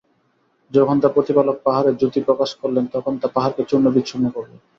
[0.71, 4.51] যখন তার প্রতিপালক পাহাড়ে জ্যোতি প্রকাশ করলেন, তখন তা পাহাড়কে চূর্ণ-বিচূর্ণ করল।